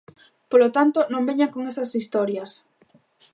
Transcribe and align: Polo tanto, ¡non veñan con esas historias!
Polo 0.51 0.69
tanto, 0.77 0.99
¡non 1.13 1.27
veñan 1.29 1.53
con 1.53 1.63
esas 1.71 1.91
historias! 2.01 2.51